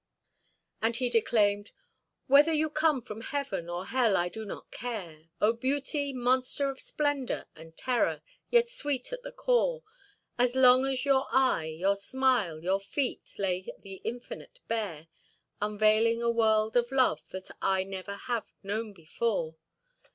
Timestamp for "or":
3.69-3.85